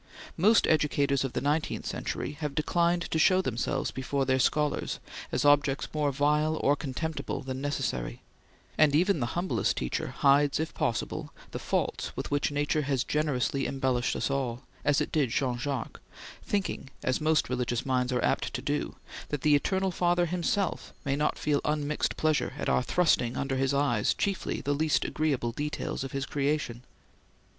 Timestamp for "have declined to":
2.39-3.19